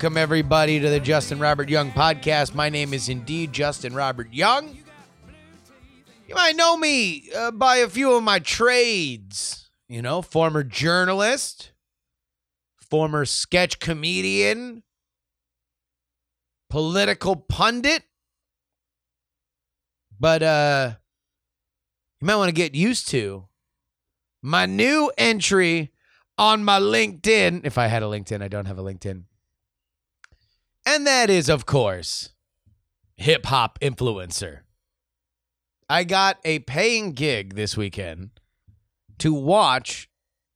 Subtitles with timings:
[0.00, 2.54] Welcome everybody to the Justin Robert Young podcast.
[2.54, 4.78] My name is indeed Justin Robert Young.
[6.26, 9.68] You might know me uh, by a few of my trades.
[9.90, 11.72] You know, former journalist,
[12.90, 14.84] former sketch comedian,
[16.70, 18.02] political pundit.
[20.18, 20.94] But uh
[22.22, 23.48] you might want to get used to
[24.40, 25.92] my new entry
[26.38, 27.66] on my LinkedIn.
[27.66, 29.24] If I had a LinkedIn, I don't have a LinkedIn.
[30.86, 32.30] And that is, of course,
[33.16, 34.60] hip hop influencer.
[35.88, 38.30] I got a paying gig this weekend
[39.18, 40.08] to watch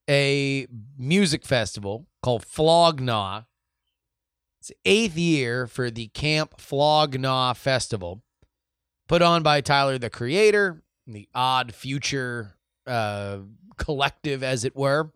[0.09, 0.67] a
[0.97, 3.43] music festival called Flog Gnaw.
[4.61, 8.23] It's eighth year for the Camp Flog Gnaw Festival,
[9.09, 12.55] put on by Tyler the Creator, the Odd Future
[12.87, 13.39] uh,
[13.77, 15.13] collective, as it were.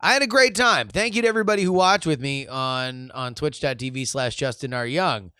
[0.00, 0.88] I had a great time.
[0.88, 4.86] Thank you to everybody who watched with me on on twitch.tv slash Justin R.
[4.86, 5.32] Young.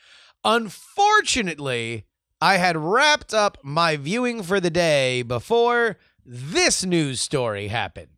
[0.45, 2.07] Unfortunately,
[2.41, 8.09] I had wrapped up my viewing for the day before this news story happened.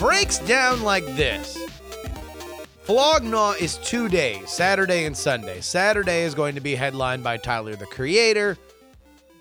[0.00, 1.58] Breaks down like this.
[2.84, 5.60] Flog Gnaw is two days, Saturday and Sunday.
[5.60, 8.56] Saturday is going to be headlined by Tyler the Creator,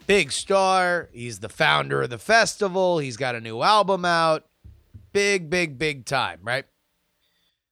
[0.05, 1.07] big star.
[1.13, 2.99] He's the founder of the festival.
[2.99, 4.49] He's got a new album out.
[5.13, 6.65] Big, big, big time, right?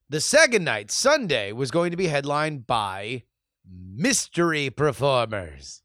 [0.07, 3.23] The second night, Sunday, was going to be headlined by
[3.69, 5.81] mystery performers.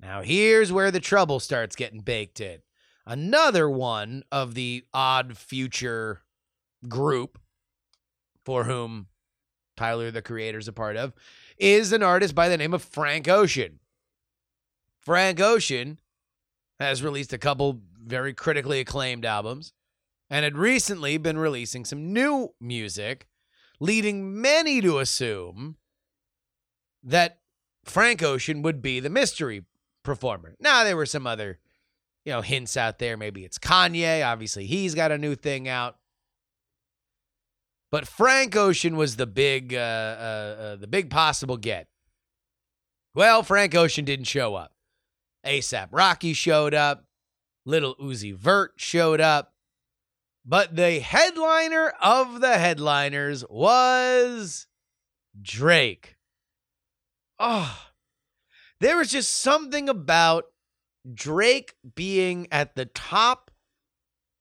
[0.00, 2.60] Now, here's where the trouble starts getting baked in.
[3.06, 6.22] Another one of the odd future
[6.88, 7.38] group
[8.44, 9.06] for whom
[9.76, 11.12] Tyler, the creator, is a part of,
[11.58, 13.78] is an artist by the name of Frank Ocean.
[15.00, 16.00] Frank Ocean
[16.80, 19.72] has released a couple very critically acclaimed albums
[20.28, 23.26] and had recently been releasing some new music,
[23.78, 25.76] leading many to assume
[27.02, 27.38] that
[27.84, 29.64] Frank Ocean would be the mystery
[30.02, 30.56] performer.
[30.58, 31.60] Now, there were some other,
[32.26, 33.16] you know, hints out there.
[33.16, 34.26] Maybe it's Kanye.
[34.26, 35.96] Obviously, he's got a new thing out.
[37.92, 41.86] But Frank Ocean was the big, uh, uh, uh, the big possible get.
[43.14, 44.72] Well, Frank Ocean didn't show up.
[45.46, 47.04] ASAP Rocky showed up.
[47.64, 49.54] Lil Uzi Vert showed up.
[50.44, 54.66] But the headliner of the headliners was
[55.40, 56.16] Drake.
[57.38, 57.86] Oh,
[58.80, 60.46] there was just something about
[61.14, 63.50] Drake being at the top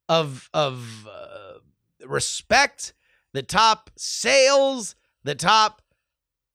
[0.09, 1.59] of of uh,
[2.05, 2.93] respect,
[3.33, 5.81] the top sales, the top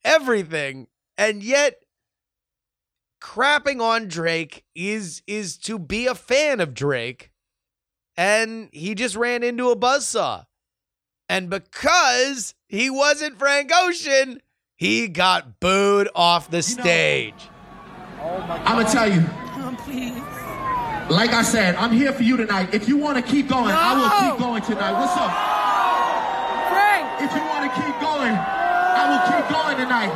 [0.05, 0.89] everything,
[1.19, 1.83] and yet
[3.21, 7.31] crapping on Drake is is to be a fan of Drake,
[8.17, 10.47] and he just ran into a buzzsaw,
[11.29, 14.41] and because he wasn't Frank Ocean,
[14.77, 17.49] he got booed off the stage.
[18.21, 19.25] I'm gonna tell you.
[21.11, 22.73] Like I said, I'm here for you tonight.
[22.73, 24.95] If you want to keep going, I will keep going tonight.
[24.95, 25.35] What's up?
[26.71, 27.03] Frank!
[27.19, 30.15] If you want to keep going, I will keep going tonight.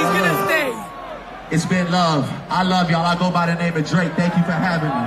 [0.00, 0.48] He's gonna uh-huh.
[0.48, 1.54] stay.
[1.54, 2.32] It's been love.
[2.48, 3.04] I love y'all.
[3.04, 4.14] I go by the name of Drake.
[4.14, 5.04] Thank you for having me.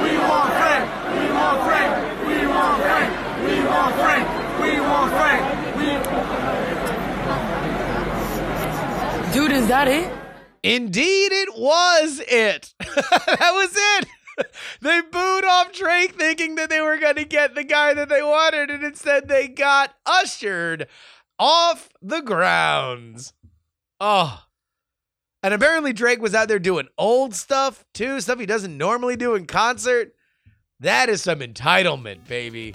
[0.00, 0.84] We want Frank.
[1.12, 1.92] We want Frank.
[2.24, 3.12] We want Frank.
[3.44, 4.24] We want Frank.
[4.64, 5.44] We want Frank.
[5.76, 6.46] We
[9.36, 10.12] Dude, is that it?
[10.62, 12.74] Indeed, it was it.
[12.78, 14.08] that was it.
[14.82, 18.22] They booed off Drake thinking that they were going to get the guy that they
[18.22, 20.88] wanted, and instead they got ushered
[21.38, 23.32] off the grounds.
[23.98, 24.44] Oh.
[25.42, 29.34] And apparently Drake was out there doing old stuff too, stuff he doesn't normally do
[29.34, 30.14] in concert.
[30.80, 32.74] That is some entitlement, baby.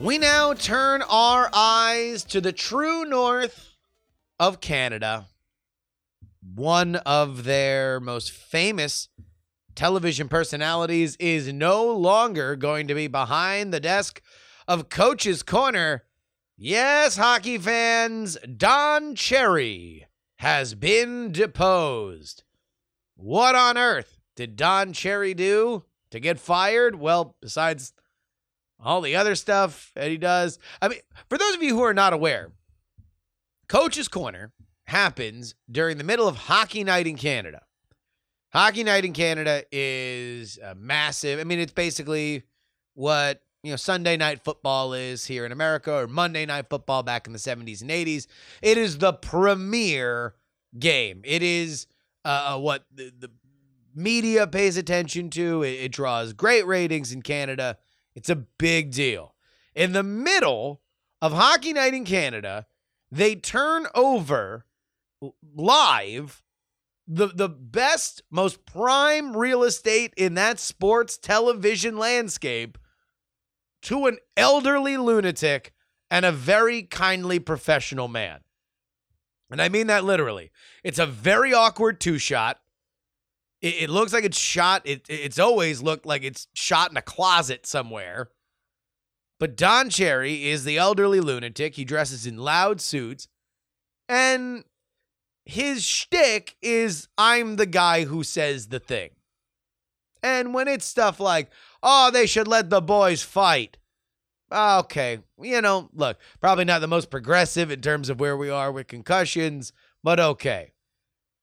[0.00, 3.76] We now turn our eyes to the true north
[4.38, 5.26] of Canada.
[6.42, 9.10] One of their most famous
[9.74, 14.22] television personalities is no longer going to be behind the desk
[14.66, 16.04] of Coach's Corner.
[16.56, 20.06] Yes, hockey fans, Don Cherry
[20.36, 22.42] has been deposed.
[23.16, 26.94] What on earth did Don Cherry do to get fired?
[26.94, 27.92] Well, besides
[28.82, 30.58] all the other stuff that he does.
[30.80, 32.52] I mean, for those of you who are not aware,
[33.68, 34.52] Coach's Corner
[34.84, 37.62] happens during the middle of Hockey Night in Canada.
[38.52, 41.38] Hockey Night in Canada is a massive.
[41.38, 42.42] I mean, it's basically
[42.94, 47.26] what you know Sunday night football is here in America, or Monday night football back
[47.26, 48.26] in the 70s and 80s.
[48.60, 50.34] It is the premier
[50.78, 51.20] game.
[51.24, 51.86] It is
[52.24, 53.30] uh, what the, the
[53.94, 55.62] media pays attention to.
[55.62, 57.78] It, it draws great ratings in Canada.
[58.14, 59.34] It's a big deal.
[59.74, 60.82] In the middle
[61.22, 62.66] of Hockey Night in Canada,
[63.10, 64.66] they turn over
[65.54, 66.42] live
[67.06, 72.78] the the best most prime real estate in that sports television landscape
[73.82, 75.72] to an elderly lunatic
[76.10, 78.40] and a very kindly professional man.
[79.50, 80.50] And I mean that literally.
[80.84, 82.60] It's a very awkward two shot.
[83.60, 84.82] It, it looks like it's shot.
[84.84, 88.30] It, it's always looked like it's shot in a closet somewhere.
[89.38, 91.74] But Don Cherry is the elderly lunatic.
[91.74, 93.28] He dresses in loud suits.
[94.08, 94.64] And
[95.44, 99.10] his shtick is I'm the guy who says the thing.
[100.22, 101.50] And when it's stuff like,
[101.82, 103.78] oh, they should let the boys fight.
[104.52, 108.72] Okay, you know, look, probably not the most progressive in terms of where we are
[108.72, 109.72] with concussions,
[110.02, 110.72] but okay.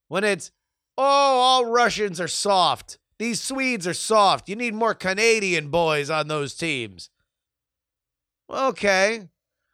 [0.10, 0.52] When it's,
[0.98, 2.98] oh, all Russians are soft.
[3.20, 4.50] These Swedes are soft.
[4.50, 7.10] You need more Canadian boys on those teams.
[8.50, 9.30] Okay.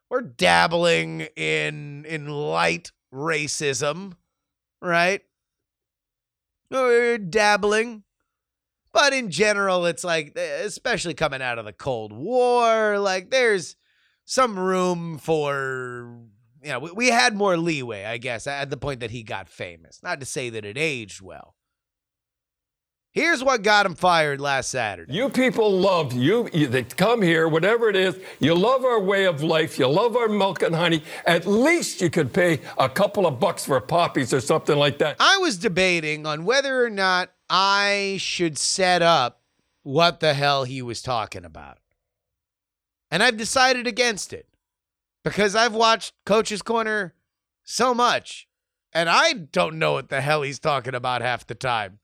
[0.10, 4.14] We're dabbling in in light racism,
[4.82, 5.22] right?
[6.70, 8.04] We're dabbling.
[8.92, 13.76] But in general, it's like, especially coming out of the Cold War, like there's
[14.24, 16.16] some room for,
[16.64, 19.50] you know, we, we had more leeway, I guess, at the point that he got
[19.50, 20.02] famous.
[20.02, 21.56] Not to say that it aged well.
[23.12, 25.14] Here's what got him fired last Saturday.
[25.14, 26.66] You people love you, you.
[26.66, 28.18] They come here, whatever it is.
[28.40, 29.78] You love our way of life.
[29.78, 31.04] You love our milk and honey.
[31.28, 35.18] At least you could pay a couple of bucks for poppies or something like that.
[35.20, 39.42] I was debating on whether or not I should set up
[39.84, 41.78] what the hell he was talking about.
[43.12, 44.48] And I've decided against it
[45.24, 47.16] because I've watched Coach's Corner
[47.64, 48.48] so much
[48.94, 52.00] and I don't know what the hell he's talking about half the time.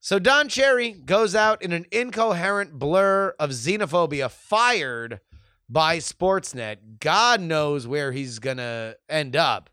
[0.00, 5.20] So Don Cherry goes out in an incoherent blur of xenophobia, fired
[5.68, 6.98] by Sportsnet.
[7.00, 9.70] God knows where he's going to end up.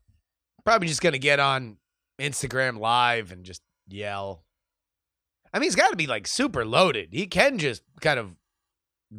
[0.64, 1.78] Probably just going to get on
[2.20, 4.44] Instagram Live and just yell.
[5.54, 7.10] I mean, he's got to be like super loaded.
[7.12, 8.32] He can just kind of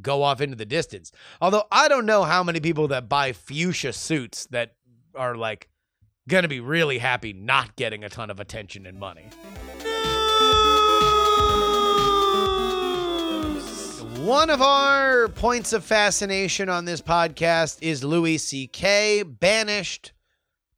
[0.02, 1.12] go off into the distance.
[1.40, 4.74] Although I don't know how many people that buy fuchsia suits that
[5.14, 5.68] are like
[6.28, 9.26] going to be really happy not getting a ton of attention and money.
[14.26, 19.22] One of our points of fascination on this podcast is Louis C.K.
[19.22, 20.12] banished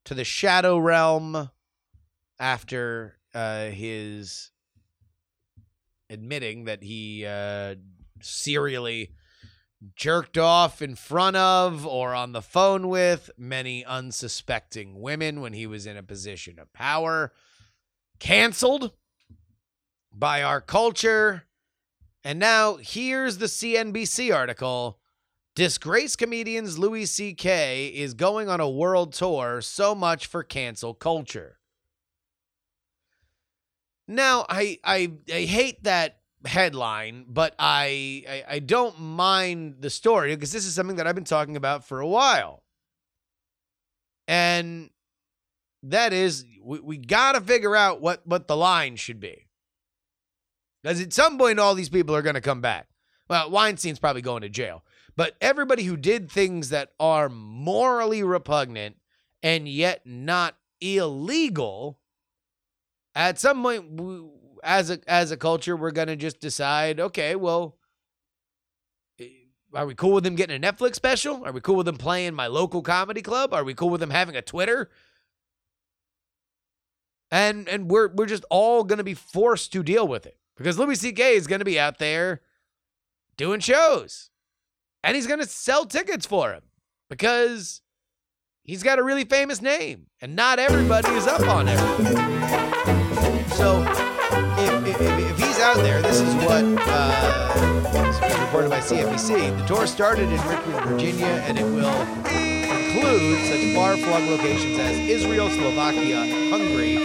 [0.04, 1.48] to the shadow realm
[2.38, 4.50] after uh, his
[6.10, 7.76] admitting that he uh,
[8.22, 9.12] serially
[9.94, 15.66] jerked off in front of or on the phone with many unsuspecting women when he
[15.66, 17.32] was in a position of power.
[18.18, 18.92] Canceled
[20.12, 21.44] by our culture.
[22.24, 24.98] And now here's the CNBC article.
[25.54, 27.88] Disgraced comedians Louis C.K.
[27.88, 31.58] is going on a world tour, so much for cancel culture.
[34.06, 40.34] Now, I I, I hate that headline, but I, I I don't mind the story
[40.34, 42.62] because this is something that I've been talking about for a while.
[44.26, 44.90] And
[45.82, 49.46] that is we, we got to figure out what what the line should be.
[50.82, 52.88] Because at some point, all these people are going to come back.
[53.28, 54.84] Well, Weinstein's probably going to jail.
[55.16, 58.96] But everybody who did things that are morally repugnant
[59.42, 61.98] and yet not illegal,
[63.14, 64.20] at some point, we,
[64.62, 67.76] as a as a culture, we're to just decide, okay, well,
[69.74, 71.44] are we cool with them getting a Netflix special?
[71.44, 73.52] Are we cool with them playing my local comedy club?
[73.52, 74.90] Are we cool with them having a Twitter?
[77.30, 80.96] And and we're we're just all to be forced to deal with it because Louis
[80.96, 81.34] C.K.
[81.34, 82.40] is to be out there
[83.36, 84.30] doing shows.
[85.04, 86.62] And he's to sell tickets for him
[87.08, 87.82] because
[88.62, 92.16] he's got a really famous name and not everybody is up on everything.
[93.50, 93.97] So
[95.68, 99.54] out there, this is what uh, is reported by CNBC.
[99.58, 105.50] The tour started in Richmond, Virginia, and it will include such far-flung locations as Israel,
[105.50, 106.96] Slovakia, Hungary,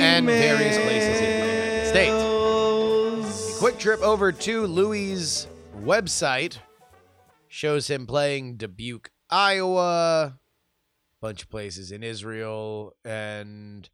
[0.00, 3.56] and various places in the United States.
[3.56, 5.46] A quick trip over to Louis'
[5.78, 6.56] website
[7.48, 10.38] shows him playing Dubuque, Iowa, a
[11.20, 13.90] bunch of places in Israel and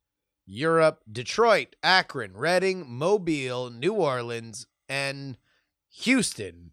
[0.51, 5.37] Europe, Detroit, Akron, Reading, Mobile, New Orleans, and
[6.01, 6.73] Houston.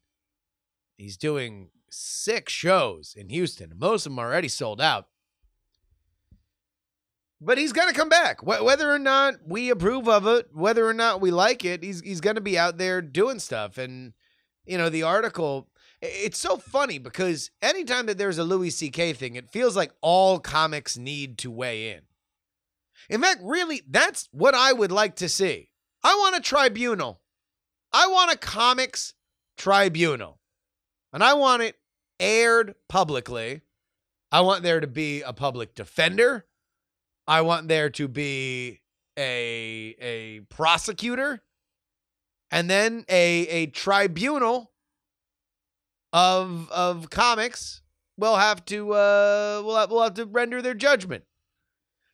[0.98, 3.74] He's doing six shows in Houston.
[3.78, 5.08] Most of them are already sold out.
[7.42, 8.40] But he's going to come back.
[8.40, 12.00] Wh- Whether or not we approve of it, whether or not we like it, he's,
[12.02, 13.78] he's going to be out there doing stuff.
[13.78, 14.14] And,
[14.66, 15.68] you know, the article,
[16.02, 19.14] it's so funny because anytime that there's a Louis C.K.
[19.14, 22.02] thing, it feels like all comics need to weigh in.
[23.10, 25.70] In fact, really, that's what I would like to see.
[26.04, 27.22] I want a tribunal.
[27.92, 29.14] I want a comics
[29.58, 30.40] tribunal.
[31.14, 31.76] And I want it
[32.20, 33.62] aired publicly.
[34.32, 36.46] I want there to be a public defender.
[37.28, 38.82] I want there to be
[39.18, 41.42] a a prosecutor
[42.52, 44.74] and then a a tribunal
[46.12, 47.82] of of comics
[48.18, 51.24] will have to uh will have, will have to render their judgment.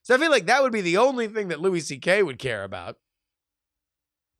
[0.04, 2.24] So I feel like that would be the only thing that Louis C.K.
[2.24, 2.98] would care about.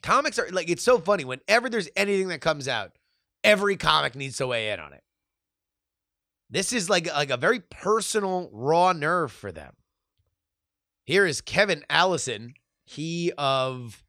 [0.02, 2.94] Comics are like it's so funny whenever there's anything that comes out,
[3.44, 5.04] every comic needs to weigh in on it.
[6.50, 9.76] This is like like a very personal raw nerve for them.
[11.06, 14.04] Here is Kevin Allison, he of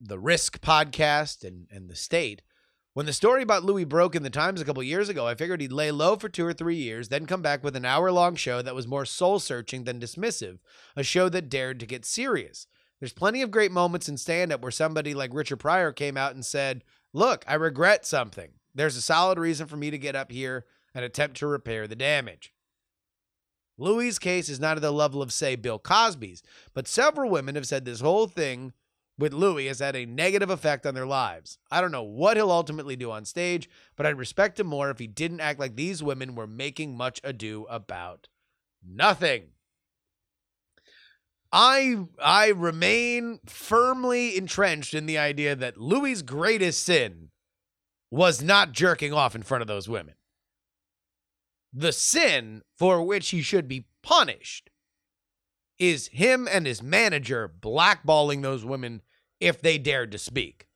[0.00, 2.42] the Risk podcast and and the State.
[2.96, 5.60] When the story about Louis broke in the Times a couple years ago, I figured
[5.60, 8.36] he'd lay low for two or three years, then come back with an hour long
[8.36, 10.60] show that was more soul searching than dismissive,
[10.96, 12.66] a show that dared to get serious.
[12.98, 16.34] There's plenty of great moments in stand up where somebody like Richard Pryor came out
[16.34, 18.52] and said, Look, I regret something.
[18.74, 21.96] There's a solid reason for me to get up here and attempt to repair the
[21.96, 22.54] damage.
[23.76, 27.66] Louis' case is not at the level of, say, Bill Cosby's, but several women have
[27.66, 28.72] said this whole thing
[29.18, 31.58] with Louis has had a negative effect on their lives.
[31.70, 34.98] I don't know what he'll ultimately do on stage, but I'd respect him more if
[34.98, 38.28] he didn't act like these women were making much ado about
[38.86, 39.48] nothing.
[41.52, 47.30] I I remain firmly entrenched in the idea that Louis's greatest sin
[48.10, 50.14] was not jerking off in front of those women.
[51.72, 54.70] The sin for which he should be punished
[55.78, 59.02] is him and his manager blackballing those women
[59.40, 60.66] if they dared to speak.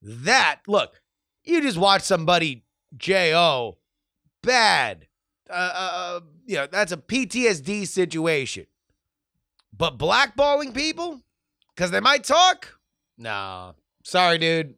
[0.00, 1.00] That, look,
[1.44, 2.64] you just watch somebody
[2.96, 3.78] J.O.
[4.42, 5.06] bad.
[5.48, 8.66] Uh, uh, you know, that's a PTSD situation.
[9.76, 11.22] But blackballing people
[11.74, 12.78] because they might talk?
[13.16, 13.74] No.
[14.04, 14.74] Sorry, dude.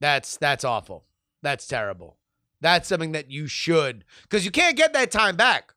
[0.00, 1.04] That's that's awful.
[1.42, 2.18] That's terrible.
[2.60, 5.74] That's something that you should because you can't get that time back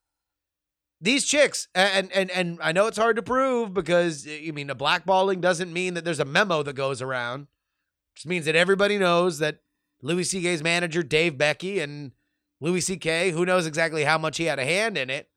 [1.01, 4.70] these chicks and and and I know it's hard to prove because eh, I mean
[4.70, 7.44] a blackballing doesn't mean that there's a memo that goes around.
[7.44, 9.60] It just means that everybody knows that
[10.01, 12.12] Louis C.K.'s manager Dave Becky and
[12.60, 13.32] Louis C.K.
[13.32, 15.29] who knows exactly how much he had a hand in it.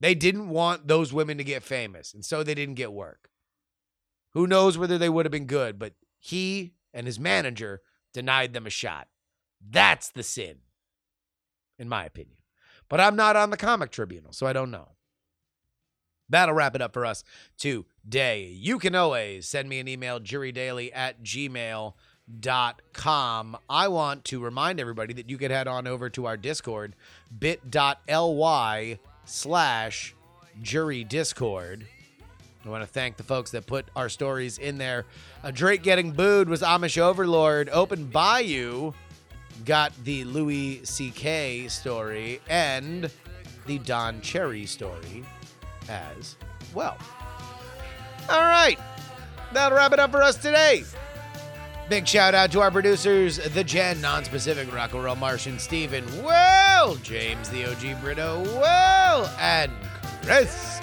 [0.00, 3.28] They didn't want those women to get famous, and so they didn't get work.
[4.32, 7.82] Who knows whether they would have been good, but he and his manager
[8.14, 9.08] denied them a shot.
[9.60, 10.60] That's the sin,
[11.78, 12.39] in my opinion.
[12.90, 14.88] But I'm not on the comic tribunal, so I don't know.
[16.28, 17.24] That'll wrap it up for us
[17.56, 18.44] today.
[18.52, 21.94] You can always send me an email, jurydaily at gmail.com.
[23.68, 26.94] I want to remind everybody that you could head on over to our Discord,
[27.36, 30.14] bit.ly slash
[30.62, 31.86] jury discord.
[32.64, 35.06] I want to thank the folks that put our stories in there.
[35.42, 37.70] Uh, Drake getting booed was Amish Overlord.
[37.70, 38.92] Open Bayou
[39.64, 41.68] got the Louis C.K.
[41.68, 43.10] story and
[43.66, 45.24] the Don Cherry story
[45.88, 46.36] as
[46.74, 46.96] well.
[48.28, 48.78] All right.
[49.52, 50.84] That'll wrap it up for us today.
[51.88, 56.04] Big shout out to our producers, the Jen, Non Specific, Rock and Roll Martian, Steven,
[56.22, 59.72] Well, James, the OG Brito, Well, and
[60.22, 60.78] Chris.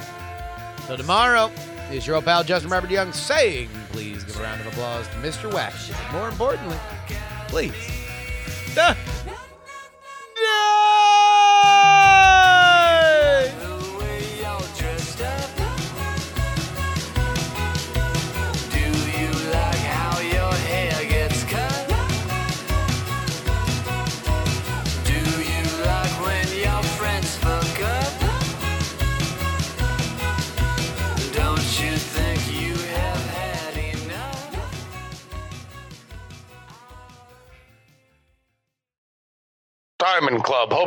[0.86, 1.50] Till tomorrow,
[1.92, 5.14] is your old pal Justin Robert Young saying, please give a round of applause to
[5.16, 5.52] Mr.
[5.54, 5.92] Wax.
[6.12, 6.78] More importantly,
[7.48, 7.97] please.
[8.78, 9.17] Duh.